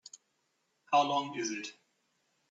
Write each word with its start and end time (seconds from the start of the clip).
How 0.91 1.03
long 1.03 1.35
is 1.37 1.51
it? 1.51 1.67